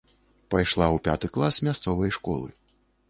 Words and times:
Пайшла 0.53 0.87
ў 0.95 0.97
пяты 1.07 1.29
клас 1.35 1.55
мясцовай 1.67 2.15
школы. 2.17 2.49